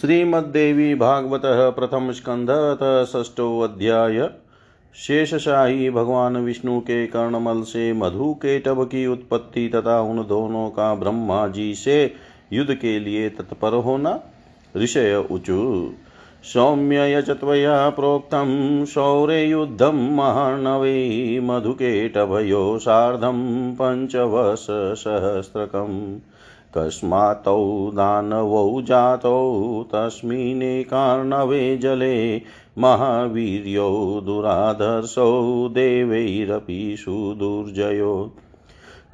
[0.00, 1.42] श्रीमद्देवी भागवत
[1.76, 2.48] प्रथम स्कंध
[3.24, 4.30] ष्टो अध्याय।
[4.94, 10.94] शेषशाही भगवान विष्णु के कर्णमल से मधु के टब की उत्पत्ति तथा उन दोनों का
[10.94, 12.14] ब्रह्मा जी से
[12.52, 14.20] युद्ध के लिए तत्पर होना।
[14.76, 15.92] ऋषय ऊचु
[16.44, 26.18] सौम्य त्वया प्रोक्तं शौर्ययुद्धं महार्णवे मधुकेटभयो सार्धं पञ्चवशसहस्रकम्
[26.76, 32.42] कस्मात्तौ दानवौ जातौ तस्मिन्नेकार्णवे जले
[32.78, 38.32] महावीर्यौ दुराधर्षौ देवैरपि सुदुर्जयो।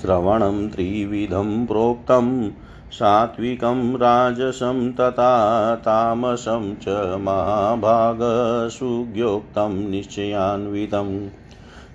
[0.02, 2.50] श्रवणं त्रिविधं प्रोक्तं,
[2.90, 11.39] सात्विकं, राजसं तथा तामसं च महाभागसुज्ञोक्तं निश्चयान्वितम्।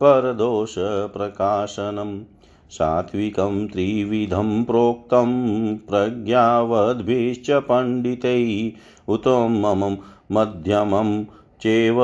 [0.00, 2.22] परदोषप्रकाशनम्
[2.70, 9.96] सात्विकं त्रिविधं प्रोक्तं प्रज्ञावद्भिश्च पण्डितैः उत्तमं
[10.32, 11.24] मध्यमं
[11.60, 12.00] चेव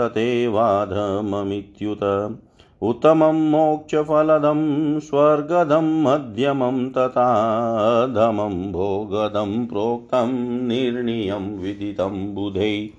[0.00, 2.00] तथैवाधममित्युत।
[2.82, 10.28] उत्तमं मोक्षफलदं, स्वर्गदं, मध्यमं तथाधमं भोगदं, प्रोक्तं,
[10.68, 12.90] निर्णीयं विदितं बुधै।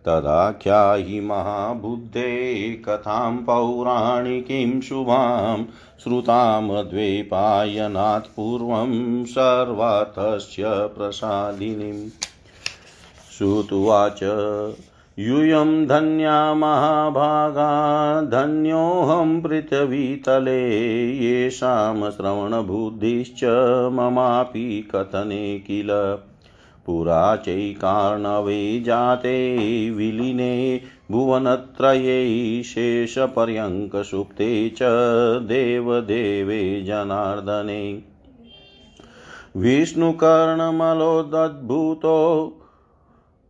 [0.06, 5.64] तदाख्याहि महाबुद्धे कथां पौराणिकीं शुभां
[6.04, 12.10] श्रुतामद्वैपायनात् पूर्वं सर्वार्थस्य प्रसादिनीम्।
[13.38, 14.20] श्रुत्वाच
[15.20, 23.44] यूयं धन्या महाभागा धन्योऽहं पृथिवीतले, येषां श्रवणबुद्धिश्च
[23.94, 26.18] ममापि कथने किल।
[26.86, 30.82] पुरा चैकार्णवे जाते विलीने,
[31.12, 34.80] भुवनत्रये शेषपर्यङ्कसुप्ते च
[35.44, 38.02] देवदेवे जनार्दने।
[39.58, 42.58] विष्णुकर्णमलोदद्भुतो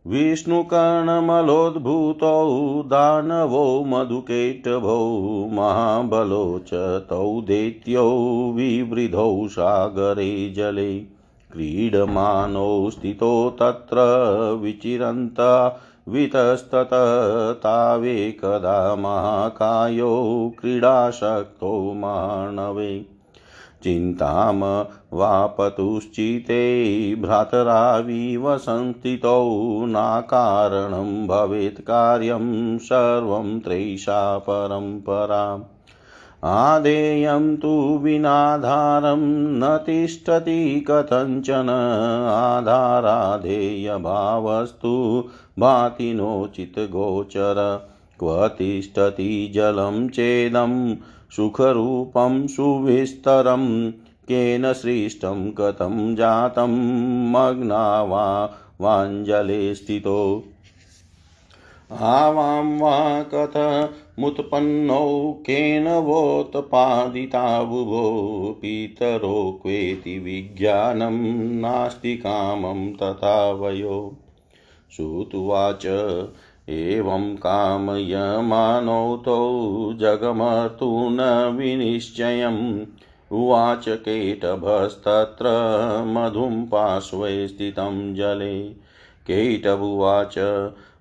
[0.06, 11.02] विष्णुकर्णमलोद्भूतौ दानवो मधुकेटभौ महाबलौ च तौ दैत्यौ, विवृधौ, सागरे जले।
[11.52, 13.96] क्रीडमानौ स्थितो तत्र
[14.62, 23.21] विचिरन्ता वितस्तततावेकदा महाकायो, क्रीडाशक्तो मानवे।
[23.82, 24.84] चिन्तां
[25.18, 26.62] वापतुश्चिते
[27.22, 29.44] भ्रातराविव संस्थितौ
[29.86, 32.48] नाकारणं भवेत् कार्यं
[32.78, 35.62] सर्वं त्रैषा परम्पराम्
[36.44, 39.20] आदेयं तु विनाधारं
[39.58, 41.68] न तिष्ठति कथञ्चन
[42.30, 43.34] आधाराधेयभावस्तु
[45.58, 47.60] भाति नोचितगोचर
[48.20, 50.72] क्व तिष्ठति जलं चेदं
[51.36, 53.92] सुखरूपं सुविस्तरं
[54.28, 60.44] केन सृष्टं कथं जातं मग्ना वा वाञ्जले स्थितो।
[61.92, 74.16] आवां वा कथमुत्पन्नौ केन वोत्पादिता बुभो पितरो क्वेति विज्ञानं नास्ति कामं तथा वयो।
[74.96, 75.86] श्रुत्वाच
[76.68, 79.48] एवं कामयमानौ तौ
[79.92, 81.20] जगमर्तु न
[81.58, 82.80] विनिश्चयम्।
[83.32, 85.44] उवाच केटभस्तत्र
[86.06, 88.62] मधुं पार्श्वे स्थितं जले।
[89.26, 90.38] केटबुवाच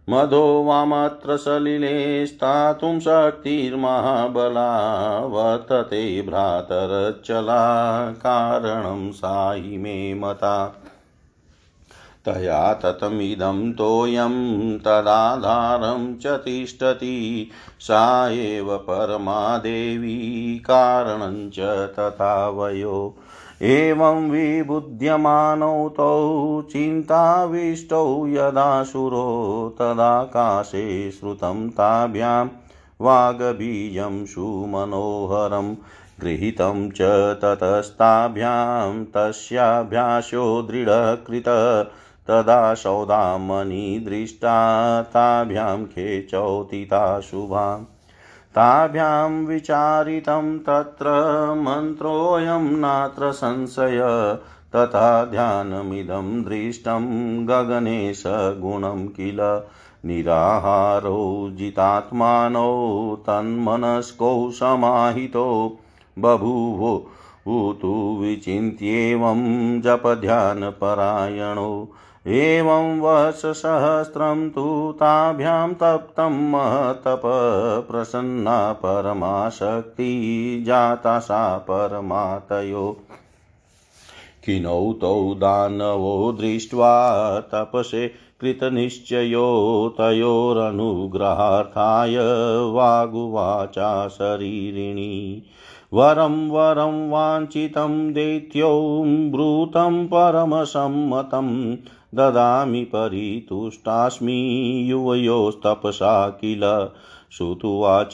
[0.10, 4.70] मधो वामत्र सलिले स्थातुं शक्तिर्महाबला
[5.26, 10.81] वर्तते भ्रातरचला कारणं सायि मे मता।
[12.26, 14.34] तया ततमिदं तोयं
[14.80, 21.60] तदाधारं च तिष्ठति। सा एव परमा देवी कारणं च
[22.00, 23.18] तथा वयो।
[23.62, 32.48] एवं विबुध्यमानौ तौ चिन्ताविष्टौ यदाशुरो तदाकाशे श्रुतं ताभ्यां
[33.02, 35.76] वागबीजं सुमनोहरं
[36.22, 37.02] गृहीतं च
[37.44, 41.46] ततस्ताभ्यां तस्याभ्यासो दृढकृत।
[42.28, 47.86] तदा सौदामनि दृष्टा, ताभ्यां खेचौतिता शुभाम्
[48.56, 51.06] ताभ्यां विचारितं तत्र
[51.58, 54.38] मन्त्रोऽयं नात्र संशय,
[54.76, 59.62] तथा ध्यानमिदं दृष्टं गगने सगुणं किल।
[60.06, 65.80] निराहारो जितात्मानौ तन्मनस्कौ समाहितो
[66.20, 67.08] बभूवो
[67.48, 71.94] भूतु विचिन्त्येवं जपध्यानपरायणो।
[72.28, 77.22] एवं वर्षसहस्रं तु ताभ्यां तप्तं महतप
[77.92, 82.98] प्रसन्ना परमाशक्ति जाता सा परमातयो।
[84.46, 92.18] किनौ तौ दानवो दृष्ट्वा तपसे कृतनिश्चयो तयोरनुग्रहार्थाय
[92.72, 95.44] वागुवाचा शरीरिणी।
[95.94, 101.76] वरं वरं वाञ्छितं दैत्योऽम्ब्रूतं परमसम्मतम्
[102.16, 106.90] ददामि परितुष्टास्मि युवयोस्तपसा किल?
[107.32, 108.14] श्रुतुवाच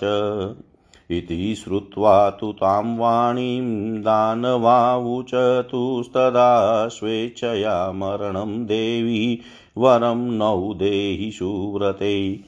[1.12, 5.32] इति श्रुत्वा तु तां वाणीं दानवावुच
[5.72, 9.40] तुस्तदा स्वेच्छया मरणं देवी
[9.78, 12.40] वरं नौ देहि सुव्रते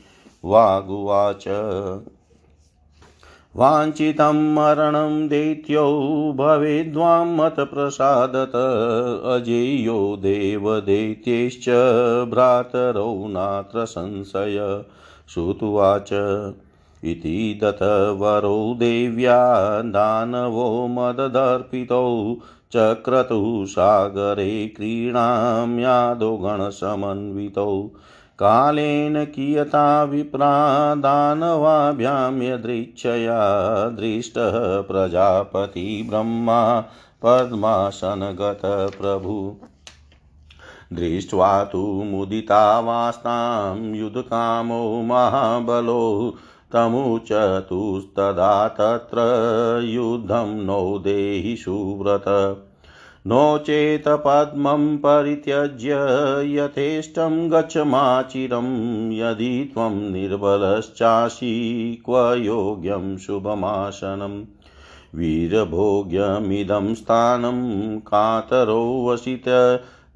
[0.45, 1.45] वागुवाच।
[3.55, 5.87] वाञ्छितं मरणं दैत्यो
[6.37, 8.51] भवेद्वां मतप्रसादत,
[9.25, 11.69] अजेयो देवदैत्यैश्च
[12.29, 14.83] भ्रातरौ नात्र संशय।
[15.33, 16.13] श्रुत्वाच
[17.03, 22.37] इति दत्तवरौ देव्या दानवो मददर्पितौ,
[22.71, 25.79] चक्रतु सागरे क्रीणां
[26.23, 27.89] गणसमन्वितौ।
[28.39, 36.83] कालेन कियता विप्रा दानवाभ्यां यदृच्छया दृष्टः प्रजापति ब्रह्मा
[37.25, 39.55] पद्मासनगतप्रभु।
[40.93, 46.35] दृष्ट्वा तु मुदितावास्तां युधकामो महाबलो
[46.73, 49.17] तमुचतुस्तदा तत्र
[49.83, 52.65] युद्धं नो देहि सुव्रत
[53.29, 55.89] नो चेत् पद्मं परित्यज्य
[56.55, 58.67] यथेष्टं गच्छमाचिरं
[59.11, 61.53] यदि त्वं निर्बलश्चासि
[62.05, 64.45] क्व योग्यं शुभमासनं।
[65.15, 69.43] वीरभोग्यमिदं स्थानं कातरो वसित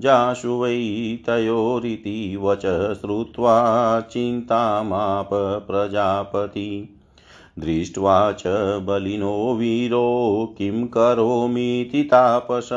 [0.02, 2.62] जाशु वै तयोरिति वच
[3.02, 5.30] श्रुत्वा चिन्तामाप
[5.68, 7.00] प्रजापति।
[7.60, 8.44] दृष्ट्वा च
[8.86, 12.70] बलिनो वीरो किं करोमीति तापस?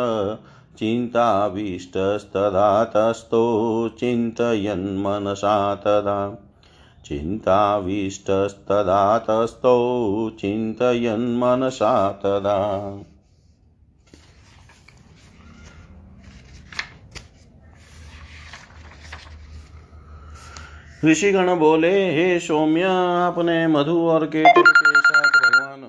[0.79, 6.49] चिन्ताभीष्टस्तदा तस्थो चिन्तयन्मनसा तदा।
[7.05, 12.99] चिन्ताभीष्टस्तदा तस्थो चिन्तयन्मनसा तदा।
[21.05, 22.83] ऋषिगण बोले, हे सौम्य,
[23.27, 25.89] अपने मधु और केतु के साथ भगवान।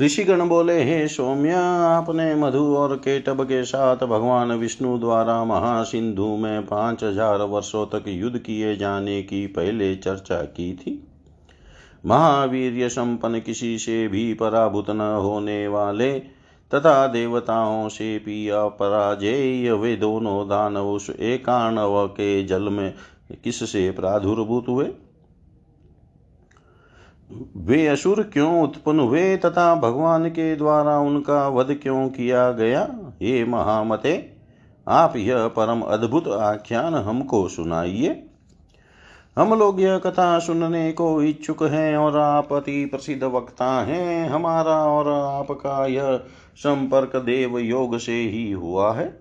[0.00, 6.66] ऋषिगण बोले, हे सौम्य आपने मधु और केटब के साथ भगवान विष्णु द्वारा महासिंधु में
[6.66, 11.08] पाँच हज़ार वर्षों तक युद्ध किए जाने की पहले चर्चा की थी।
[12.06, 16.41] महावीर संपन्न किसी से भी पराभूत न होने वाले
[16.74, 22.94] तथा देवताओं से भी अपराजेय वे दोनों दानव उस एकाणव के जल में
[23.44, 24.90] किससे प्रादुर्भूत हुए?
[27.56, 32.82] वे असुर क्यों उत्पन्न हुए तथा भगवान के द्वारा उनका वध क्यों किया गया?
[33.22, 34.32] हे महामते,
[34.88, 38.28] आप यह परम अद्भुत आख्यान हमको सुनाइए।
[39.36, 44.76] हम लोग यह कथा सुनने को इच्छुक हैं और आप अति प्रसिद्ध वक्ता हैं। हमारा
[44.76, 46.16] और आपका यह
[46.56, 49.20] संपर्क देव योग से ही हुआ है।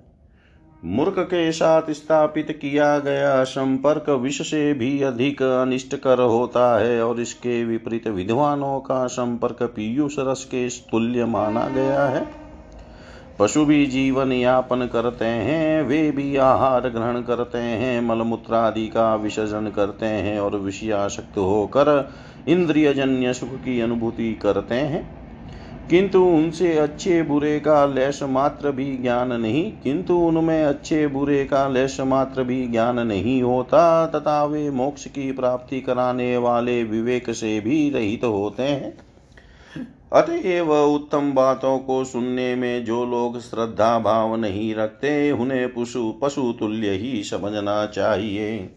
[0.86, 7.20] मूर्ख के साथ स्थापित किया गया संपर्क विष से भी अधिक अनिष्टकर होता है और
[7.20, 12.51] इसके विपरीत विद्वानों का संपर्क पीयूष रस के तुल्य माना गया है।
[13.40, 19.16] पशु भी जीवन यापन करते हैं, वे भी आहार ग्रहण करते हैं मलमूत्र आदि का
[19.16, 22.12] विसर्जन करते हैं और विषयाशक्त होकर
[22.48, 25.22] इंद्रिय जन्य सुख की अनुभूति करते हैं।
[25.90, 31.68] किंतु उनसे अच्छे बुरे का लेश मात्र भी ज्ञान नहीं, किंतु उनमें अच्छे बुरे का
[31.68, 37.60] लेश मात्र भी ज्ञान नहीं होता, तथा वे मोक्ष की प्राप्ति कराने वाले विवेक से
[37.60, 39.11] भी रहित होते हैं।
[40.14, 46.54] अतएव उत्तम बातों को सुनने में जो लोग श्रद्धा भाव नहीं रखते, उन्हें पशु पशु
[46.60, 48.70] तुल्य ही समझना चाहिए।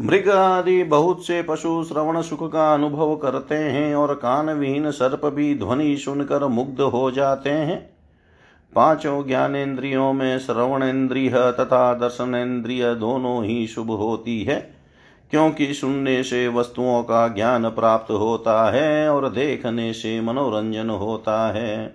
[0.00, 5.26] मृग आदि बहुत से पशु श्रवण सुख का अनुभव करते हैं और कान विहीन सर्प
[5.26, 7.90] भी ध्वनि सुनकर मुग्ध हो जाते हैं।
[8.74, 14.73] पाँचों ज्ञानेन्द्रियों में श्रवणेन्द्रिय तथा दर्शनेन्द्रिय दोनों ही शुभ होती है।
[15.34, 21.86] क्योंकि सुनने से वस्तुओं का ज्ञान प्राप्त होता है और देखने से मनोरंजन होता है।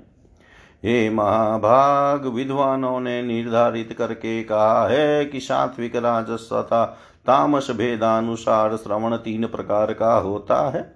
[0.85, 6.85] हे महाभाग, विद्वानों ने निर्धारित करके कहा है कि सात्विक राजस तथा
[7.27, 10.95] तामस भेदानुसार श्रवण तीन प्रकार का होता है।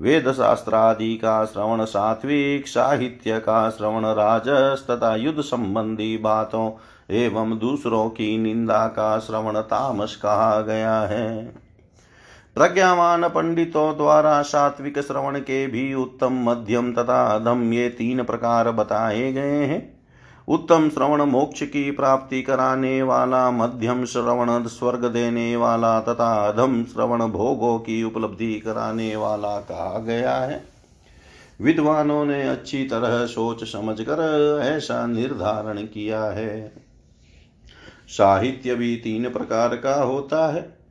[0.00, 6.70] वेद शास्त्र आदि का श्रवण सात्विक, साहित्य का श्रवण राजस तथा युद्ध संबंधी बातों
[7.10, 11.63] एवं दूसरों की निंदा का श्रवण तामस कहा गया है।
[12.56, 19.32] प्रज्ञावान पंडितों द्वारा सात्विक श्रवण के भी उत्तम मध्यम तथा अधम ये तीन प्रकार बताए
[19.32, 20.00] गए हैं।
[20.48, 27.26] उत्तम श्रवण मोक्ष की प्राप्ति कराने वाला, मध्यम श्रवण स्वर्ग देने वाला तथा अधम श्रवण
[27.26, 30.64] भोगों की उपलब्धि कराने वाला कहा गया है।
[31.60, 36.72] विद्वानों ने अच्छी तरह सोच समझकर ऐसा निर्धारण किया है।
[38.08, 40.83] साहित्य भी तीन प्रकार का होता है।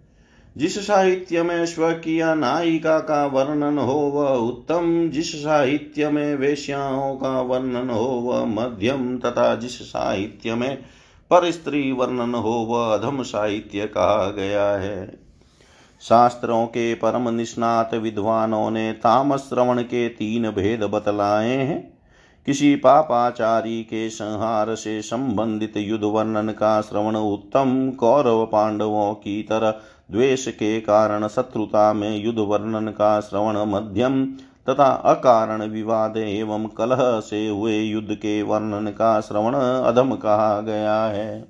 [0.57, 7.41] जिस साहित्य में स्वकीय नायिका का वर्णन हो वह उत्तम जिस साहित्य में वेश्याओं का
[7.41, 10.77] वर्णन हो वह मध्यम तथा जिस साहित्य में
[11.29, 15.19] पर स्त्री वर्णन हो वह अधम साहित्य कहा गया है।
[16.01, 21.93] शास्त्रों के परम निष्णात विद्वानों ने तामस श्रवण के तीन भेद बतलाए हैं।
[22.45, 29.75] किसी पापाचारी के संहार से संबंधित युद्ध वर्णन का श्रवण उत्तम कौरव पांडवों की तरह
[30.13, 34.25] द्वेष के कारण शत्रुता में युद्ध वर्णन का श्रवण मध्यम,
[34.69, 41.03] तथा अकारण विवाद एवं कलह से हुए युद्ध के वर्णन का श्रवण अधम कहा गया
[41.05, 41.45] है।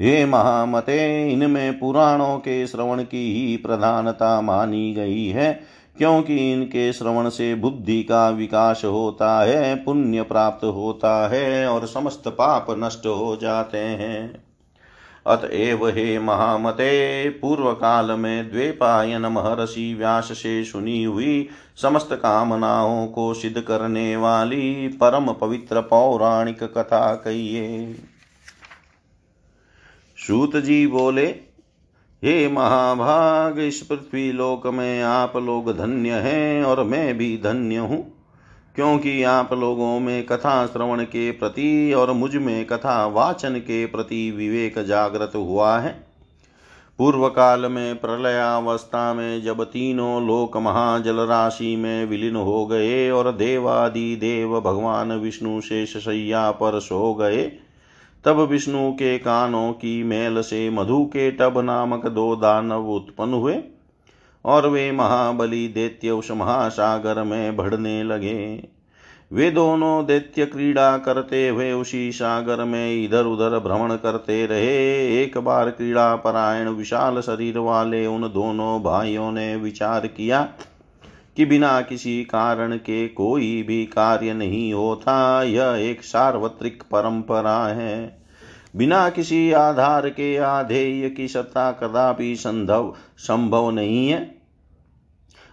[0.00, 5.60] हे महामते, इनमें पुराणों के श्रवण की ही प्रधानता मानी गई है,
[5.98, 12.28] क्योंकि इनके श्रवण से बुद्धि का विकास होता है, पुण्य प्राप्त होता है, और समस्त
[12.28, 14.49] पाप नष्ट हो जाते हैं।
[15.26, 21.48] अतएव हे महामते पूर्व काल में द्वेपायन महर्षि व्यास से सुनी हुई
[21.82, 27.94] समस्त कामनाओं को सिद्ध करने वाली परम पवित्र पौराणिक कथा कहिए
[30.18, 31.26] सूत जी बोले,
[32.22, 38.19] हे महाभाग, इस पृथ्वी लोक में आप लोग धन्य हैं और मैं भी धन्य हूँ।
[38.76, 44.78] क्योंकि आप लोगों में कथा श्रवण के प्रति और मुझमें कथा वाचन के प्रति विवेक
[44.78, 46.10] जागृत हुआ है।
[46.98, 53.32] पूर्व काल में प्रलयावस्था में जब तीनों लोक महाजल राशि में विलीन हो गए और
[53.32, 57.42] देवादि देव भगवान विष्णु शेष शैया पर सो गए,
[58.24, 63.54] तब विष्णु के कानों की मेल से मधु के टब नामक दो दानव उत्पन्न हुए।
[64.44, 68.68] और वे महाबली दैत्य उस महासागर में बढ़ने लगे।
[69.32, 75.38] वे दोनों दैत्य क्रीड़ा करते हुए उसी सागर में इधर उधर भ्रमण करते रहे। एक
[75.38, 80.42] बार क्रीड़ा परायण विशाल शरीर वाले उन दोनों भाइयों ने विचार किया
[81.36, 88.19] कि बिना किसी कारण के कोई भी कार्य नहीं होता। यह एक सार्वत्रिक परंपरा है।
[88.76, 94.40] बिना किसी आधार के आधेय की सत्ता कदापि संभव संभव नहीं है।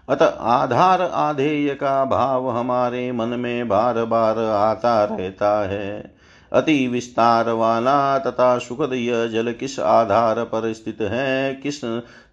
[0.09, 6.17] अतः आधार आधेय का भाव हमारे मन में बार बार आता रहता है।
[6.53, 11.55] अति विस्तार वाला तथा सुखद यह जल किस आधार पर स्थित है?
[11.55, 11.83] किस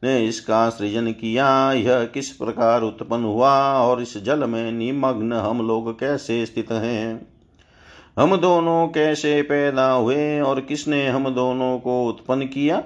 [0.04, 1.72] ने इसका सृजन किया?
[1.72, 3.72] यह किस प्रकार उत्पन्न हुआ?
[3.72, 7.33] और इस जल में निमग्न हम लोग कैसे स्थित हैं?
[8.18, 12.82] हम दोनों कैसे पैदा हुए और किसने हम दोनों को उत्पन्न किया?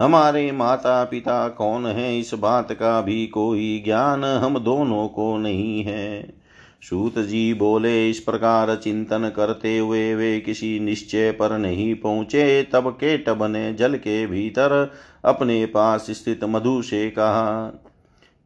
[0.00, 2.18] हमारे माता पिता कौन है?
[2.18, 6.34] इस बात का भी कोई ज्ञान हम दोनों को नहीं है।
[6.82, 12.90] सूत जी बोले, इस प्रकार चिंतन करते हुए वे किसी निश्चय पर नहीं पहुँचे। तब
[12.90, 14.92] केटब ने जल के भीतर
[15.24, 17.68] अपने पास स्थित मधु से कहा,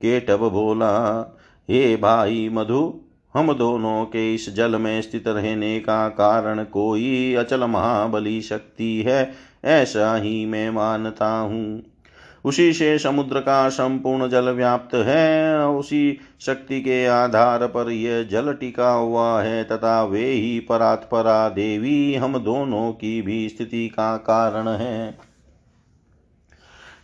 [0.02, 1.20] केटब बोला,
[1.70, 3.00] हे भाई मधु
[3.34, 9.32] हम दोनों के इस जल में स्थित रहने का कारण कोई अचल महाबली शक्ति है,
[9.64, 11.82] ऐसा ही मैं मानता हूँ।
[12.44, 18.52] उसी से समुद्र का संपूर्ण जल व्याप्त है, उसी शक्ति के आधार पर यह जल
[18.52, 24.68] टिका हुआ है, तथा वे ही परात्परा देवी हम दोनों की भी स्थिति का कारण
[24.68, 25.33] है।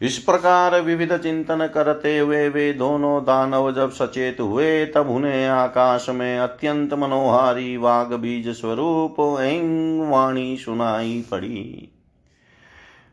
[0.01, 6.09] इस प्रकार विविध चिंतन करते हुए वे दोनों दानव जब सचेत हुए, तब उन्हें आकाश
[6.09, 11.89] में अत्यंत मनोहारी वाग बीज स्वरूप एंग वाणी सुनाई पड़ी।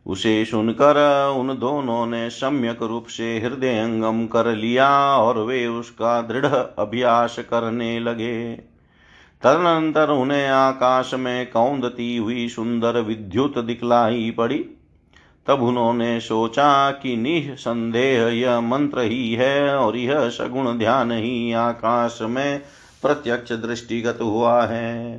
[0.05, 0.95] उसे सुनकर
[1.37, 7.99] उन दोनों ने सम्यक रूप से हृदयंगम कर लिया और वे उसका दृढ़ अभ्यास करने
[7.99, 8.55] लगे।
[9.43, 14.65] तदनंतर उन्हें आकाश में कौंदती हुई सुंदर विद्युत दिखलाई पड़ी।
[15.47, 22.19] तब उन्होंने सोचा कि निसंदेह यह मंत्र ही है और यह सगुण ध्यान ही आकाश
[22.21, 22.61] में
[23.01, 25.17] प्रत्यक्ष दृष्टिगत हुआ है।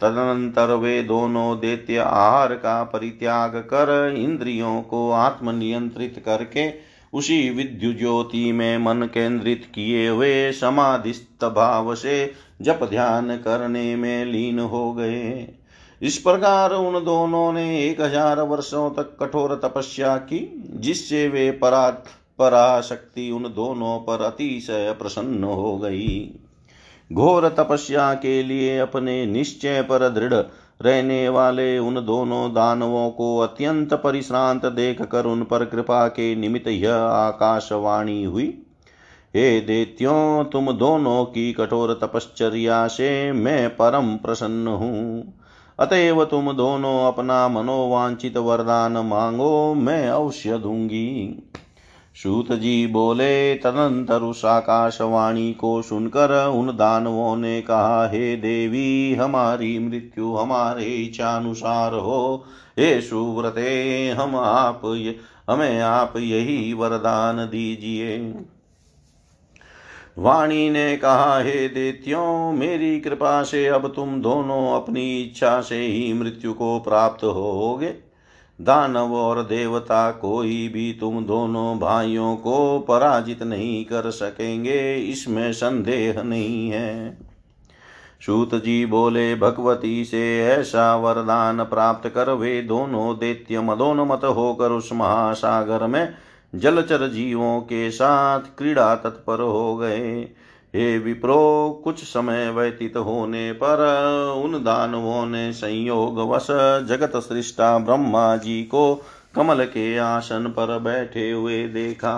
[0.00, 8.52] तदनंतर वे दोनों दैत्य आहार का परित्याग कर इंद्रियों को आत्मनियंत्रित करके उसी विद्यु ज्योति
[8.52, 15.55] में मन केंद्रित किए हुए समाधिस्थ भाव से जप ध्यान करने में लीन हो गए।
[16.02, 20.40] इस प्रकार उन दोनों ने एक हज़ार वर्षों तक कठोर तपस्या की,
[20.74, 21.88] जिससे वे परा,
[22.38, 26.34] पराशक्ति उन दोनों पर अतिशय प्रसन्न हो गई।
[27.10, 30.34] घोर तपस्या के लिए अपने निश्चय पर दृढ़
[30.82, 36.68] रहने वाले उन दोनों दानवों को अत्यंत परिश्रांत देख कर उन पर कृपा के निमित्त
[36.68, 38.46] यह आकाशवाणी हुई,
[39.36, 45.34] हे देत्यों, तुम दोनों की कठोर तपश्चर्या से मैं परम प्रसन्न हूँ।
[45.78, 51.42] अतएव तुम दोनों अपना मनोवांछित वरदान मांगो, मैं अवश्य दूँगी
[52.22, 59.78] सूत जी बोले तदंतर उस आकाशवाणी को सुनकर उन दानवों ने कहा, हे देवी, हमारी
[59.78, 62.44] मृत्यु हमारे इच्छानुसार हो।
[62.78, 64.80] हे सुव्रते, हम आप
[65.50, 68.18] हमें आप यही वरदान दीजिए।
[70.16, 76.12] वाणी ने कहा, हे देत्यों, मेरी कृपा से अब तुम दोनों अपनी इच्छा से ही
[76.12, 77.94] मृत्यु को प्राप्त होगे
[78.60, 86.22] दानव और देवता कोई भी तुम दोनों भाइयों को पराजित नहीं कर सकेंगे, इसमें संदेह
[86.22, 87.18] नहीं है।
[88.26, 94.90] सूत जी बोले, भगवती से ऐसा वरदान प्राप्त कर, वे दोनों दैत्य मदोन्मत होकर उस
[94.92, 96.14] महासागर में
[96.52, 100.28] जलचर जीवों के साथ क्रीड़ा तत्पर हो गए।
[100.74, 103.82] हे विप्रो, कुछ समय व्यतीत होने पर
[104.44, 106.46] उन दानवों ने संयोग वश
[106.88, 108.94] जगत सृष्टा ब्रह्मा जी को
[109.34, 112.16] कमल के आसन पर बैठे हुए देखा।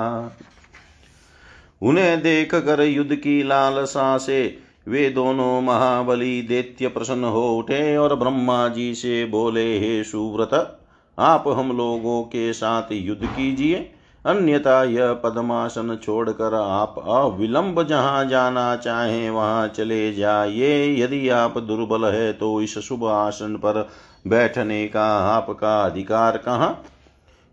[1.83, 8.15] उन्हें देख कर युद्ध की लालसा से वे दोनों महाबली दैत्य प्रसन्न हो उठे और
[8.15, 10.79] ब्रह्मा जी से बोले, हे सुव्रत,
[11.19, 13.91] आप हम लोगों के साथ युद्ध कीजिए।
[14.29, 22.05] अन्यथा यह पद्मासन छोड़कर आप अविलंब जहाँ जाना चाहें, वहाँ चले जाइए। यदि आप दुर्बल
[22.05, 23.89] है तो इस शुभ आसन पर
[24.27, 26.73] बैठने का आपका अधिकार कहाँ?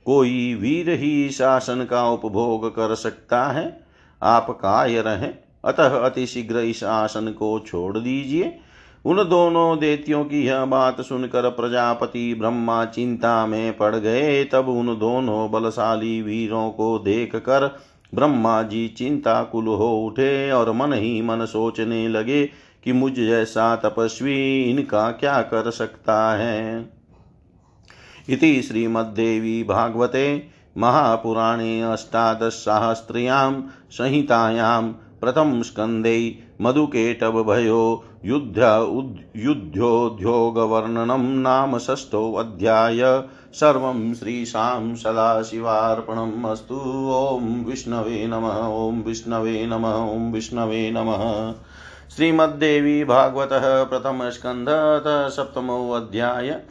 [0.06, 3.66] कोई वीर ही शासन का उपभोग कर सकता है।
[4.22, 5.34] आप काय रहें
[5.66, 8.58] अतः अतिशीघ्र इस आसन को छोड़ दीजिए।
[9.06, 14.88] उन दोनों देतियों की यह बात सुनकर प्रजापति ब्रह्मा चिंता में पड़ गए। तब उन
[15.00, 17.68] दोनों बलशाली वीरों को देख कर
[18.13, 22.46] ब्रह्मा जी चिंता कुल हो उठे और मन ही मन सोचने लगे
[22.84, 26.89] कि मुझ जैसा तपस्वी इनका क्या कर सकता है।
[28.30, 33.52] इति श्रीमद्देवी भागवते महापुराणे अष्टादशसाहस्र्यां
[33.91, 34.84] संहितायां
[35.22, 36.18] प्रथम स्कन्धे
[36.62, 38.58] मधुकेटभयो युद्ध
[39.36, 46.76] युद्धोद्योगवर्णनं नाम षष्ठोऽध्याय सर्वं श्रीशां सदाशिवार्पणम् अस्तु।
[47.14, 51.54] ॐ विष्णवे नमः, ॐ विष्णवे नमः, ॐ विष्णवे नमः।
[52.16, 56.62] श्रीमद्देवी भागवतः प्रथम स्कन्धतः सप्तमो अध्याय।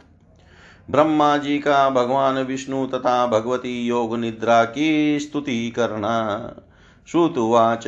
[0.91, 6.41] ब्रह्मा जी का भगवान विष्णु तथा भगवती योग निद्रा की स्तुति करना।
[7.07, 7.87] श्रुतुवाच।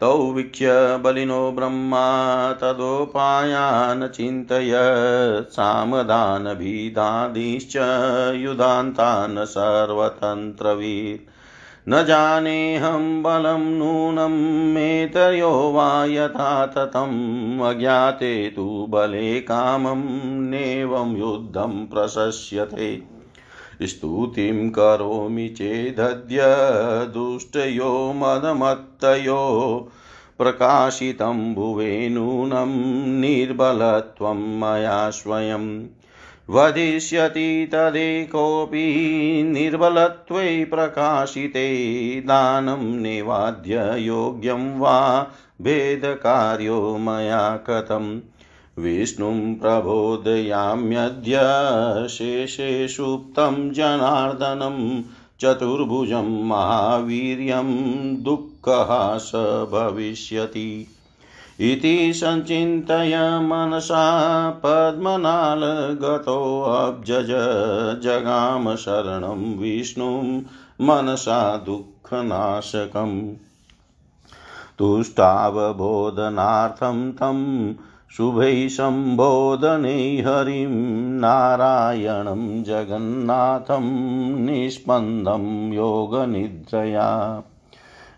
[0.00, 7.72] तौ वीक्ष्य बलिनो ब्रह्मा तदोपायान् चिन्तयत् सामदानभिदादिश्च
[8.36, 11.28] युधान्तान् सर्वतन्त्रवीत्
[11.88, 23.17] न जानेऽहं बलं नूनं मेतर्यो वा यथा ततम् अज्ञाते तु बले कामं नेवं युद्धं प्रशस्यते।
[23.82, 26.38] स्तुतिं करोमि चेदद्य
[27.14, 29.38] दुष्टयो मदमत्तयो
[30.38, 35.86] प्रकाशितं भुवे नूनं निर्बलत्वं मया स्वयं।
[36.50, 38.94] वदिष्यति तदेकोऽपि
[39.48, 41.76] निर्बलत्वे प्रकाशिते
[42.20, 45.30] दानं निवाद्य योग्यं वा
[45.62, 48.20] भेदकार्यो मया कथम्।
[48.78, 51.38] विष्णुं प्रबोधयाम्यद्य
[52.08, 55.02] शेषे सुप्तं जनार्दनं
[55.40, 57.68] चतुर्भुजं महावीर्यं
[58.22, 59.32] दुःखः स
[59.72, 60.86] भविष्यति।
[61.60, 67.30] इति सञ्चिन्तय मनसा पद्मनालगतोऽब्जज
[68.02, 70.42] जगाम शरणं विष्णुं
[70.80, 73.30] मनसा दुःखनाशकम्।
[74.78, 77.72] तुष्टावबोधनार्थं तं
[78.16, 80.70] शुभैः सम्बोधने हरिं
[81.18, 83.84] नारायणं जगन्नाथं
[84.40, 87.42] निष्पन्दं योगनिद्रया।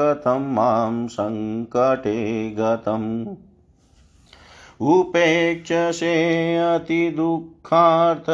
[0.00, 3.36] कथं माँ सङ्कटे गतम्?
[4.80, 6.14] उपेक्षसे
[6.56, 8.30] अतिदुःखार्थ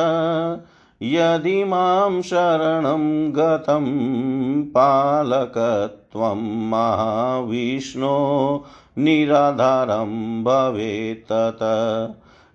[1.03, 3.87] यदि माँ शरणं गतं
[4.63, 8.17] पालकत्वं महाविष्णो
[8.99, 11.33] निराधारं भवेत्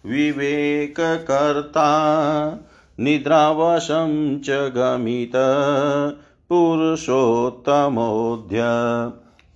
[0.07, 1.91] विवेककर्ता
[3.01, 5.33] निद्रावशं च गमित
[6.49, 8.63] पुरुषोत्तमोऽध्य।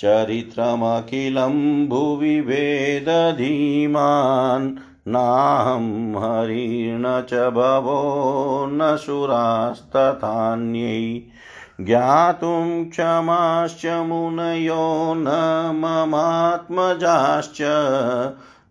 [0.00, 1.56] चरित्रमखिलं
[1.88, 3.14] भुवि वेदधीमान्
[5.08, 5.88] नाहं
[6.22, 8.00] हरिण च भवो
[8.72, 11.02] न सुरास्तथान्यै
[11.80, 15.26] ज्ञातुं क्षमाश्च मुनयो न
[15.74, 17.58] ममात्मजाश्च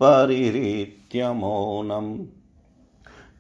[0.03, 2.19] परिहृत्य मौनम्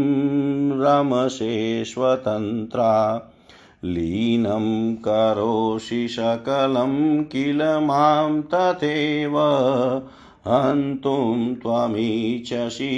[0.83, 3.23] रमसे स्वतन्त्रा
[3.85, 9.39] लीनं करोषि सकलं किल माँ तथैव
[10.49, 12.91] हन्तुं त्वमीचसि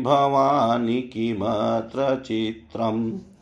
[0.00, 3.33] भवानि किमत्र चित्रम्।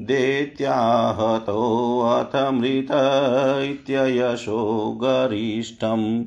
[0.00, 2.88] देत्याहतोऽथ मृत
[3.70, 6.24] इत्ययशो गरिष्ठम्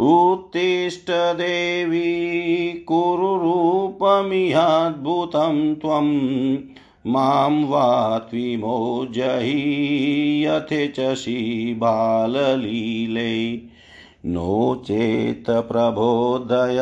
[0.00, 6.58] उत्तिष्ठ देवी कुरु रूपमिहाद्भुतं त्वं।
[7.06, 13.60] माँ वा त्विमोजहि यथेचसि बाललीले
[14.30, 16.78] नो चेत् प्रबोधय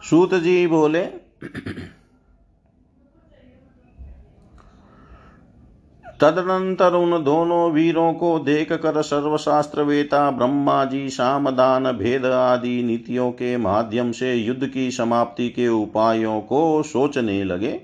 [0.09, 1.03] सूत जी बोले
[6.21, 13.31] तदनंतर उन दोनों वीरों को देख कर सर्वशास्त्र वेता ब्रह्मा जी सामदान भेद आदि नीतियों
[13.31, 17.81] के माध्यम से युद्ध की समाप्ति के उपायों को सोचने लगे।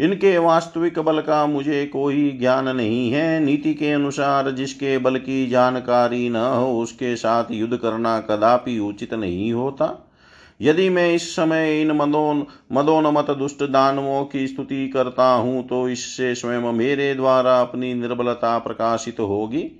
[0.00, 5.46] इनके वास्तविक बल का मुझे कोई ज्ञान नहीं है। नीति के अनुसार जिसके बल की
[5.46, 10.08] जानकारी न हो, उसके साथ युद्ध करना कदापि उचित नहीं होता।
[10.62, 16.34] यदि मैं इस समय इन मदोन मदोनमत दुष्ट दानवों की स्तुति करता हूँ तो इससे
[16.34, 19.70] स्वयं मेरे द्वारा अपनी निर्बलता प्रकाशित होगी।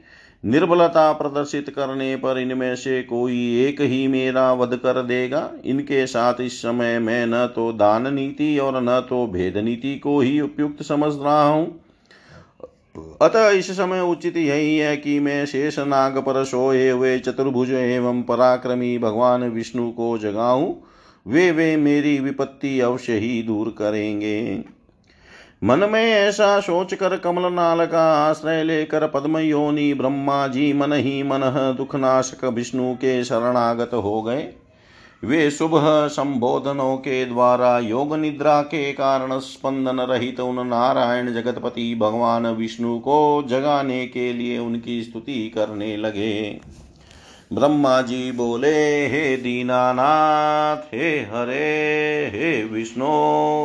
[0.45, 6.41] निर्बलता प्रदर्शित करने पर इनमें से कोई एक ही मेरा वध कर देगा। इनके साथ
[6.41, 10.83] इस समय मैं न तो दान नीति और न तो भेद नीति को ही उपयुक्त
[10.83, 11.82] समझ रहा हूँ।
[13.23, 18.23] अतः इस समय उचित यही है कि मैं शेष नाग पर सोए हुए चतुर्भुज एवं
[18.23, 20.75] पराक्रमी भगवान विष्णु को जगाऊं।
[21.27, 24.65] वे वे मेरी विपत्ति अवश्य ही दूर करेंगे।
[25.65, 30.93] मन में ऐसा सोच कर कमल नाल का आश्रय लेकर पद्म योनि ब्रह्मा जी मन
[30.93, 34.55] ही मन दुखनाशक विष्णु के शरणागत हो गए।
[35.25, 35.71] वे शुभ
[36.09, 43.45] संबोधनों के द्वारा योग निद्रा के कारण स्पंदन रहित उन नारायण जगतपति भगवान विष्णु को
[43.49, 46.61] जगाने के लिए उनकी स्तुति करने लगे।
[47.53, 53.07] ब्रह्मा जी बोले, हे दीनानाथ, हे हरे, हे विष्णु,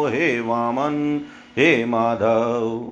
[0.08, 1.22] हे वामन,
[1.58, 2.92] हे माधव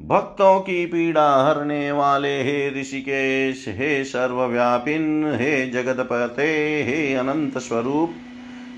[0.00, 6.46] भक्तों की पीड़ा हरने वाले हे ऋषिकेश, हे सर्वव्यापिन, हे जगतपते,
[6.84, 8.14] हे अनंत स्वरूप,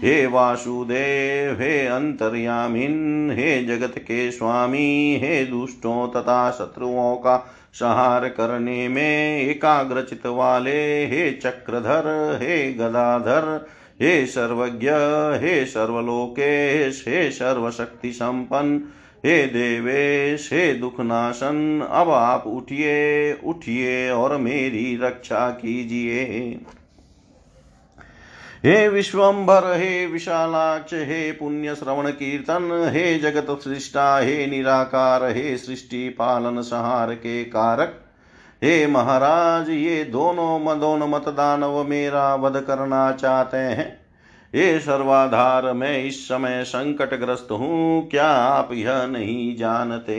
[0.03, 7.37] हे वासुदेव, हे अंतर्यामिन, हे जगत के स्वामी, हे दुष्टों तथा शत्रुओं का
[7.75, 13.67] संहार करने में एकाग्रचित वाले, हे चक्रधर, हे गदाधर,
[14.03, 14.91] हे सर्वज्ञ,
[15.41, 18.81] हे सर्वलोकेश, हे सर्वशक्ति संपन्न
[19.25, 26.25] हे देवेश हे दुखनाशन अब आप उठिए उठिए और मेरी रक्षा कीजिए।
[28.65, 36.09] हे विश्वम्भर हे विशालाक्ष, हे पुण्य श्रवण कीर्तन, हे जगत सृष्टा, हे निराकार, हे सृष्टि
[36.09, 38.01] पालन संहार के कारक।
[38.65, 44.06] हे महाराज, ये दोनों मदोन मतदानव मेरा वध करना चाहते हैं।
[44.57, 50.15] हे सर्वाधार मैं इस समय संकटग्रस्त हूँ, क्या आप यह नहीं जानते?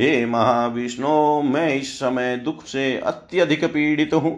[0.00, 4.34] हे महाविष्णु, मैं इस समय दुख से अत्यधिक पीड़ित हूँ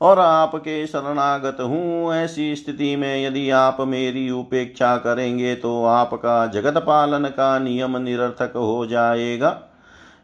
[0.00, 6.78] और आपके शरणागत हूँ। ऐसी स्थिति में यदि आप मेरी उपेक्षा करेंगे तो आपका जगत
[6.78, 9.50] पालन का नियम निरर्थक हो जाएगा।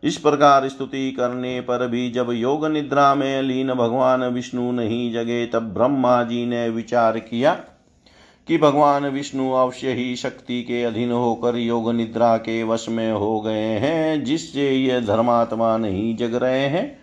[0.05, 5.47] इस प्रकार स्तुति करने पर भी जब योग निद्रा में लीन भगवान विष्णु नहीं जगे,
[5.47, 7.55] तब ब्रह्मा जी ने विचार किया
[8.49, 13.41] कि भगवान विष्णु अवश्य ही शक्ति के अधीन होकर योग निद्रा के वश में हो
[13.41, 16.99] गए हैं, जिससे ये धर्मात्मा नहीं जग रहे हैं।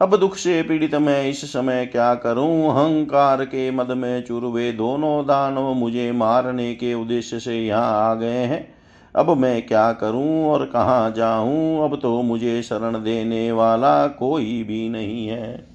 [0.00, 2.70] अब दुख से पीड़ित मैं इस समय क्या करूँ?
[2.70, 8.44] अहंकार के मद में चुरवे दोनों दानव मुझे मारने के उद्देश्य से यहाँ आ गए
[8.44, 8.79] हैं।
[9.16, 11.84] अब मैं क्या करूँ और कहाँ जाऊँ?
[11.84, 15.66] अब तो मुझे शरण देने वाला कोई भी नहीं है।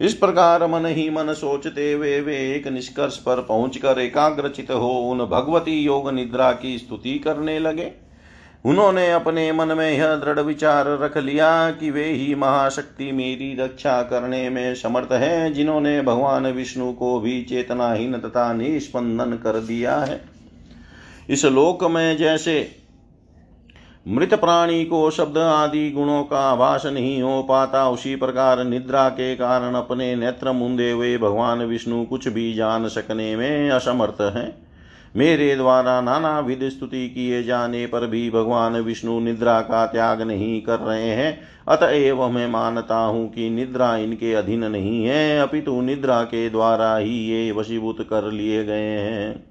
[0.00, 5.18] इस प्रकार मन ही मन सोचते हुए वे एक निष्कर्ष पर पहुंचकर एकाग्रचित हो उन
[5.18, 7.92] भगवती योग निद्रा की स्तुति करने लगे।
[8.64, 14.02] उन्होंने अपने मन में यह दृढ़ विचार रख लिया कि वे ही महाशक्ति मेरी रक्षा
[14.02, 20.37] करने में समर्थ है, जिन्होंने भगवान विष्णु को भी चेतनाहीन तथा निष्पंदन कर दिया है।
[21.28, 22.70] इस लोक में जैसे
[24.08, 29.36] मृत प्राणी को शब्द आदि गुणों का आभास नहीं हो पाता, उसी प्रकार निद्रा के
[29.36, 34.68] कारण अपने नेत्र मुंदे हुए भगवान विष्णु कुछ भी जान सकने में असमर्थ है।
[35.16, 40.62] मेरे द्वारा नाना विध स्तुति किए जाने पर भी भगवान विष्णु निद्रा का त्याग नहीं
[40.62, 46.22] कर रहे हैं। अतएव मैं मानता हूँ कि निद्रा इनके अधीन नहीं है, अपितु निद्रा
[46.22, 49.47] के द्वारा ही ये वशीभूत कर लिए गए हैं।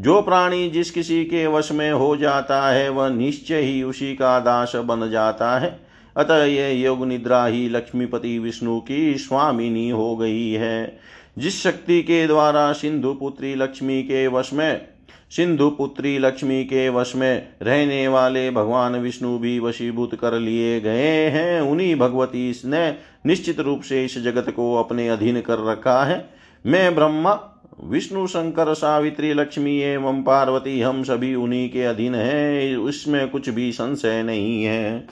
[0.00, 4.40] जो प्राणी जिस किसी के वश में हो जाता है, वह निश्चय ही उसी का
[4.40, 5.80] दास बन जाता है।
[6.16, 10.98] अतः ये योग निद्रा ही लक्ष्मीपति विष्णु की स्वामिनी हो गई है।
[11.38, 14.88] जिस शक्ति के द्वारा सिंधु पुत्री लक्ष्मी के वश में,
[15.30, 21.30] सिंधु पुत्री लक्ष्मी के वश में रहने वाले भगवान विष्णु भी वशीभूत कर लिए गए
[21.30, 22.94] हैं, उन्हीं भगवती ने
[23.26, 26.30] निश्चित रूप से इस जगत को अपने अधीन कर रखा है।
[26.66, 27.46] मैं ब्रह्मा
[27.84, 33.72] विष्णु शंकर सावित्री लक्ष्मी एवं पार्वती हम सभी उन्हीं के अधीन हैं। उसमें कुछ भी
[33.72, 35.06] संशय नहीं है।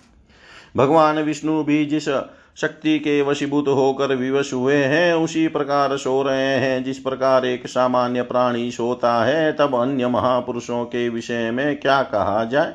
[0.77, 2.09] भगवान विष्णु भी जिस
[2.57, 7.67] शक्ति के वशीभूत होकर विवश हुए हैं, उसी प्रकार सो रहे हैं। जिस प्रकार एक
[7.67, 12.75] सामान्य प्राणी सोता है, तब अन्य महापुरुषों के विषय में क्या कहा जाए?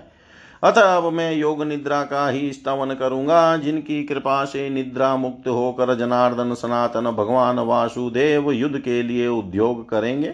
[0.64, 5.96] अतः अब मैं योग निद्रा का ही स्तवन करूँगा, जिनकी कृपा से निद्रा मुक्त होकर
[5.96, 10.34] जनार्दन सनातन भगवान वासुदेव युद्ध के लिए उद्योग करेंगे।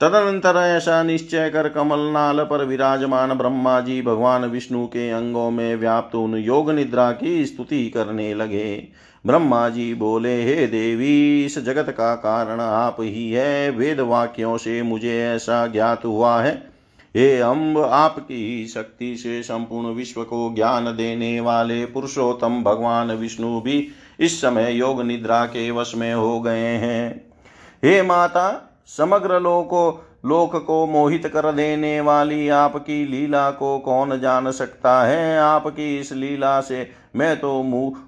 [0.00, 5.76] तदनंतर ऐसा निश्चय कर कमल नाल पर विराजमान ब्रह्मा जी भगवान विष्णु के अंगों में
[5.76, 8.88] व्याप्त उन योग निद्रा की स्तुति करने लगे।
[9.26, 14.82] ब्रह्मा जी बोले, हे देवी, इस जगत का कारण आप ही है। वेद वाक्यों से
[14.82, 16.69] मुझे ऐसा ज्ञात हुआ है।
[17.14, 23.88] हे अम्ब, आपकी शक्ति से संपूर्ण विश्व को ज्ञान देने वाले पुरुषोत्तम भगवान विष्णु भी
[24.20, 27.32] इस समय योग निद्रा के वश में हो गए हैं।
[27.84, 34.50] हे माता, समग्र लोको, लोक को मोहित कर देने वाली आपकी लीला को कौन जान
[34.50, 35.38] सकता है?
[35.38, 37.62] आपकी इस लीला से मैं तो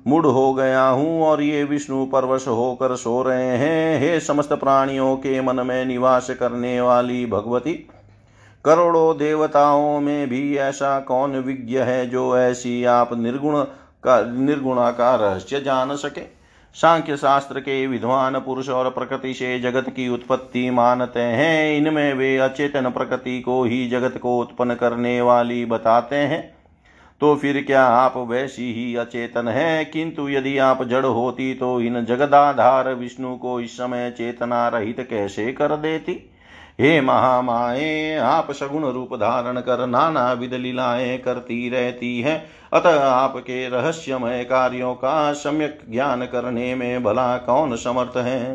[0.06, 5.16] मुड़ हो गया हूँ और ये विष्णु परवश होकर सो रहे हैं। हे समस्त प्राणियों
[5.16, 7.88] के मन में निवास करने वाली भगवती
[8.64, 13.62] करोड़ों देवताओं में भी ऐसा कौन विज्ञ है जो ऐसी आप निर्गुण
[14.04, 16.20] का निर्गुणा का रहस्य जान सके?
[16.74, 22.38] सांख्य शास्त्र के विद्वान पुरुष और प्रकृति से जगत की उत्पत्ति मानते हैं। इनमें वे
[22.38, 26.54] अचेतन प्रकृति को ही जगत को उत्पन्न करने वाली बताते हैं।
[27.20, 29.84] तो फिर क्या आप वैसी ही अचेतन है?
[29.84, 35.52] किंतु यदि आप जड़ होती तो इन जगदाधार विष्णु को इस समय चेतना रहित कैसे
[35.52, 36.28] कर देती?
[36.80, 43.68] हे महामाए आप सगुण रूप धारण कर नाना विध लीलाएँ करती रहती है। अतः आपके
[43.68, 48.54] रहस्यमय कार्यों का सम्यक ज्ञान करने में भला कौन समर्थ है?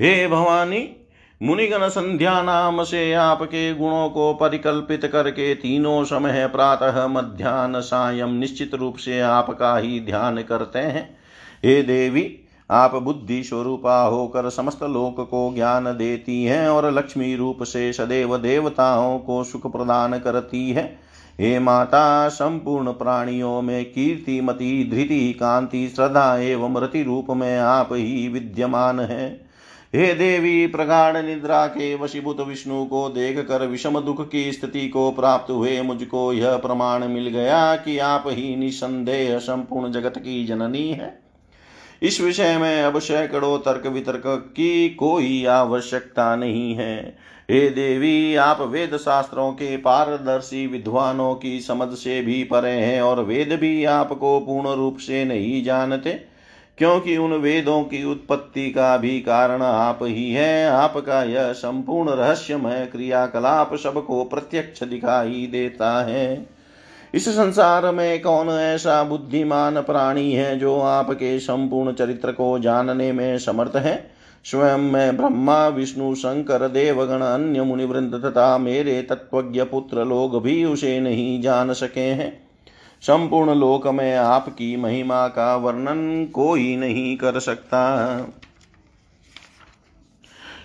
[0.00, 0.96] हे भवानी,
[1.42, 8.74] मुनिगण संध्या नाम से आपके गुणों को परिकल्पित करके तीनों समय प्रातः मध्यान्ह सायं निश्चित
[8.74, 11.16] रूप से आपका ही ध्यान करते हैं।
[11.64, 12.40] हे देवी
[12.74, 18.38] आप बुद्धि स्वरूपा होकर समस्त लोक को ज्ञान देती हैं और लक्ष्मी रूप से सदैव
[18.38, 20.98] देवताओं को सुख प्रदान करती है।
[21.40, 27.88] हे माता, संपूर्ण प्राणियों में कीर्ति कीर्तिमती धृति, कांति, श्रद्धा एवं रति रूप में आप
[27.92, 29.44] ही विद्यमान है।
[29.94, 35.10] हे देवी, प्रगाढ़ निद्रा के वशीभूत विष्णु को देख कर विषम दुख की स्थिति को
[35.10, 40.90] प्राप्त हुए मुझको यह प्रमाण मिल गया कि आप ही निसंदेह संपूर्ण जगत की जननी
[40.90, 41.23] है।
[42.04, 47.16] इस विषय में अब सैकड़ों तर्क वितर्क की कोई आवश्यकता नहीं है।
[47.50, 53.20] हे देवी, आप वेद शास्त्रों के पारदर्शी विद्वानों की समझ से भी परे हैं और
[53.20, 56.12] वेद भी आपको पूर्ण रूप से नहीं जानते,
[56.78, 62.88] क्योंकि उन वेदों की उत्पत्ति का भी कारण आप ही है। आपका यह संपूर्ण रहस्यमय
[62.92, 66.53] क्रियाकलाप सबको प्रत्यक्ष दिखाई देता है।
[67.14, 73.38] इस संसार में कौन ऐसा बुद्धिमान प्राणी है जो आपके संपूर्ण चरित्र को जानने में
[73.38, 74.10] समर्थ है?
[74.44, 81.00] स्वयं में ब्रह्मा, विष्णु, शंकर, देवगण, अन्य मुनिवृंद तथा मेरे तत्वज्ञ पुत्र लोग भी उसे
[81.00, 82.48] नहीं जान सके हैं।
[83.02, 88.16] संपूर्ण लोक में आपकी महिमा का वर्णन कोई नहीं कर सकता।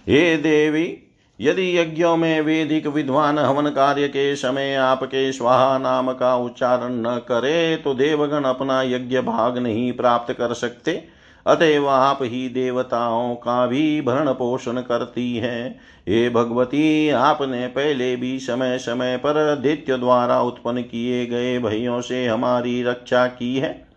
[0.08, 0.98] हे देवी
[1.40, 7.18] यदि यज्ञों में वेदिक विद्वान हवन कार्य के समय आपके स्वाहा नाम का उच्चारण न
[7.28, 11.04] करे तो देवगण अपना यज्ञ भाग नहीं प्राप्त कर सकते।
[11.46, 15.70] अतएव आप ही देवताओं का भी भरण पोषण करती है।
[16.08, 22.26] हे भगवती, आपने पहले भी समय समय पर दैत्य द्वारा उत्पन्न किए गए भयों से
[22.28, 23.88] हमारी रक्षा की है।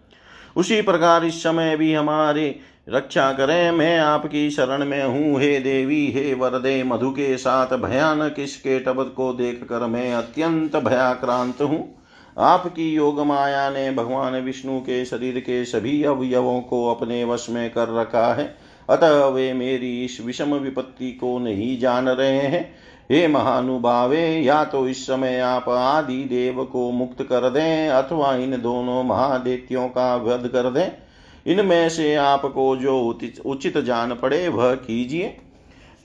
[0.56, 2.54] उसी प्रकार इस समय भी हमारे
[2.86, 8.36] रक्षा करें मैं आपकी शरण में हूँ, हे देवी, हे वरदे, मधु के साथ भयानक
[8.38, 11.94] इसके टबत को देख कर मैं अत्यंत भयाक्रांत हूँ।
[12.36, 17.70] आपकी योग माया ने भगवान विष्णु के शरीर के सभी अवयवों को अपने वश में
[17.70, 18.54] कर रखा है।
[18.88, 22.64] अतः वे मेरी इस विषम विपत्ति को नहीं जान रहे हैं।
[23.12, 28.60] हे महानुभावे, या तो इस समय आप आदि देव को मुक्त कर दें अथवा इन
[28.62, 31.01] दोनों महादेत्यों का वध कर दें।
[31.46, 35.36] इनमें से आपको जो उचित जान पड़े, वह कीजिए।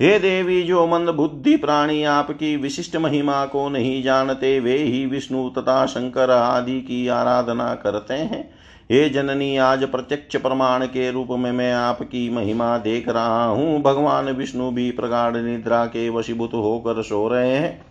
[0.01, 5.49] हे देवी, जो मंद बुद्धि प्राणी आपकी विशिष्ट महिमा को नहीं जानते, वे ही विष्णु
[5.49, 8.49] तथा शंकर आदि की आराधना करते हैं।
[8.91, 14.29] हे जननी, आज प्रत्यक्ष प्रमाण के रूप में मैं आपकी महिमा देख रहा हूँ। भगवान
[14.29, 17.86] विष्णु भी प्रगाढ़ निद्रा के वशीभूत होकर सो रहे हैं।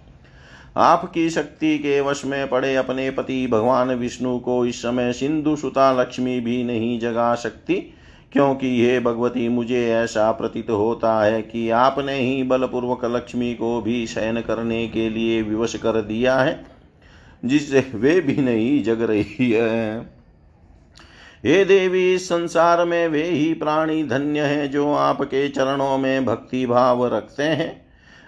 [0.76, 5.92] आपकी शक्ति के वश में पड़े अपने पति भगवान विष्णु को इस समय सिंधु सुता
[5.92, 7.74] लक्ष्मी भी नहीं जगा सकती,
[8.32, 14.06] क्योंकि हे भगवती, मुझे ऐसा प्रतीत होता है कि आपने ही बलपूर्वक लक्ष्मी को भी
[14.06, 16.66] शयन करने के लिए विवश कर दिया है,
[17.44, 20.00] जिससे वे भी नहीं जग रही है।
[21.44, 27.06] हे देवी संसार में वे ही प्राणी धन्य हैं जो आपके चरणों में भक्ति भाव
[27.06, 27.85] रखते हैं।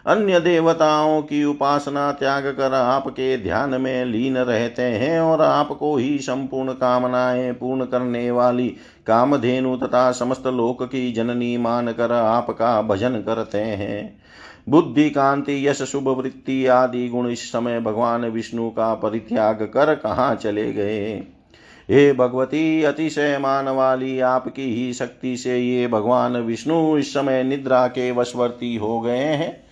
[0.08, 6.18] अन्य देवताओं की उपासना त्याग कर आपके ध्यान में लीन रहते हैं और आपको ही
[6.18, 8.68] संपूर्ण कामनाएँ पूर्ण करने वाली
[9.06, 14.20] कामधेनु तथा समस्त लोक की जननी मान कर आपका भजन करते हैं।
[14.68, 20.34] बुद्धि, कांति, यश, शुभ वृत्ति आदि गुण इस समय भगवान विष्णु का परित्याग कर कहाँ
[20.34, 21.14] चले गए?
[21.90, 27.86] हे भगवती, अतिशय मान वाली आपकी ही शक्ति से ये भगवान विष्णु इस समय निद्रा
[27.86, 29.67] के वशवर्ती हो गए हैं।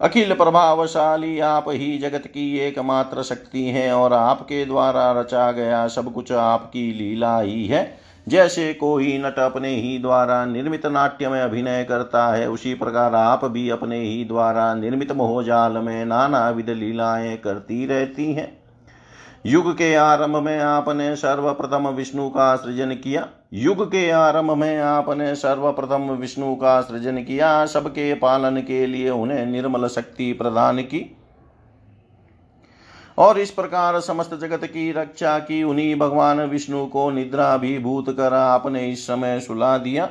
[0.00, 6.12] अखिल प्रभावशाली आप ही जगत की एकमात्र शक्ति है और आपके द्वारा रचा गया सब
[6.12, 11.84] कुछ आपकी लीला ही है। जैसे कोई नट अपने ही द्वारा निर्मित नाट्य में अभिनय
[11.84, 17.36] करता है, उसी प्रकार आप भी अपने ही द्वारा निर्मित मोहजाल में नाना विध लीलाएँ
[17.36, 18.62] करती रहती हैं।
[19.46, 25.34] युग के आरंभ में आपने सर्वप्रथम विष्णु का सृजन किया। युग के आरंभ में आपने
[25.34, 31.16] सर्वप्रथम विष्णु का सृजन किया, सबके पालन के लिए उन्हें निर्मल शक्ति प्रदान की।
[33.18, 38.16] और इस प्रकार समस्त जगत की रक्षा की, उन्हीं भगवान विष्णु को निद्रा भी भूत
[38.16, 40.10] कर आपने इस समय सुला दिया।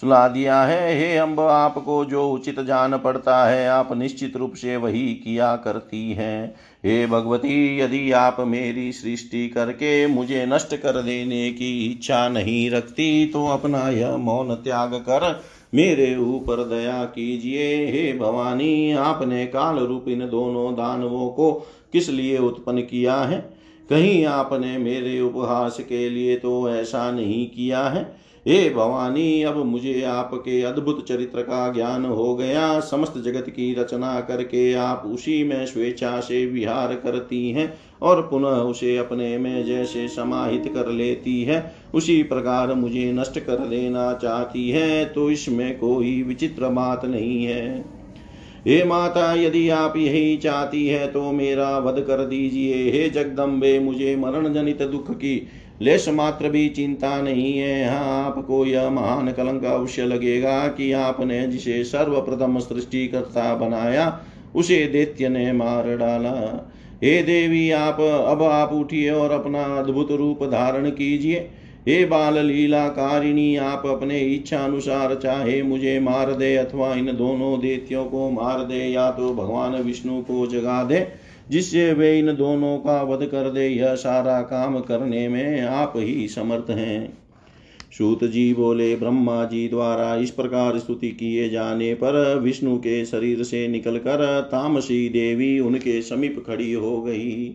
[0.00, 4.76] सुला दिया है, हे अम्ब आपको जो उचित जान पड़ता है, आप निश्चित रूप से
[4.76, 11.50] वही किया करती हैं। हे भगवती, यदि आप मेरी सृष्टि करके मुझे नष्ट कर देने
[11.50, 15.42] की इच्छा नहीं रखती तो अपना यह मौन त्याग कर
[15.74, 21.52] मेरे ऊपर दया कीजिए। हे भवानी, आपने काल रूप इन दोनों दानवों को
[21.92, 23.38] किस लिए उत्पन्न किया है?
[23.90, 30.02] कहीं आपने मेरे उपहास के लिए तो ऐसा नहीं किया है। हे भवानी, अब मुझे
[30.02, 35.64] आपके अद्भुत चरित्र का ज्ञान हो गया। समस्त जगत की रचना करके आप उसी में
[35.66, 37.72] स्वेच्छा से विहार करती हैं
[38.02, 43.66] और पुनः उसे अपने में जैसे समाहित कर लेती है। उसी प्रकार मुझे नष्ट कर
[43.66, 47.84] देना चाहती है तो इसमें कोई विचित्र बात नहीं है।
[48.66, 54.16] हे माता, यदि आप यही चाहती है तो मेरा वध कर दीजिए। हे जगदम्बे, मुझे
[54.16, 55.36] मरण जनित दुख की
[55.80, 61.46] लेश मात्र भी चिंता नहीं है। यहाँ आपको यह महान कलंक अवश्य लगेगा कि आपने
[61.46, 64.20] जिसे सर्वप्रथम सृष्टिकर्ता बनाया,
[64.54, 66.32] उसे दैत्य ने मार डाला।
[67.02, 71.50] हे देवी, आप अब आप उठिए और अपना अद्भुत रूप धारण कीजिए।
[71.88, 77.58] हे बाल लीला कारिणी आप अपने इच्छा अनुसार चाहे मुझे मार दे अथवा इन दोनों
[77.60, 81.06] देत्यों को मार दे या तो भगवान विष्णु को जगा दे।
[81.50, 86.28] जिससे वे इन दोनों का वध कर दे, यह सारा काम करने में आप ही
[86.28, 87.18] समर्थ हैं।
[87.98, 93.42] सूत जी बोले, ब्रह्मा जी द्वारा इस प्रकार स्तुति किए जाने पर विष्णु के शरीर
[93.42, 97.46] से निकलकर तामसी देवी उनके समीप खड़ी हो गई।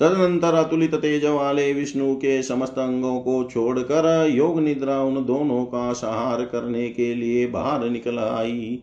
[0.00, 5.92] तदनंतर अतुलित तेज वाले विष्णु के समस्त अंगों को छोड़कर योग निद्रा उन दोनों का
[5.92, 8.82] सहार करने के लिए बाहर निकल आई।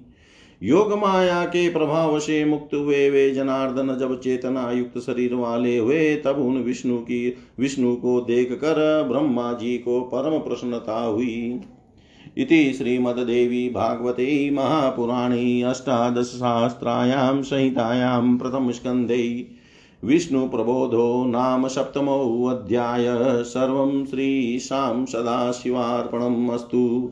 [0.63, 6.15] योग माया के प्रभाव से मुक्त हुए वे जनार्दन जब चेतना युक्त शरीर वाले हुए,
[6.15, 11.61] तब उन विष्णु की, विष्णु को देख कर ब्रह्मा जी को परम प्रसन्नता हुई।
[12.37, 19.47] इति श्रीमद्देवी भागवते महापुराणे अष्टादशसहस्रायां संहितायां प्रथमस्कन्धे
[20.03, 23.05] विष्णुप्रबोधो नाम सप्तमोऽध्याय
[23.43, 27.11] सर्वं श्रीशां सदाशिवार्पणम् अस्तु।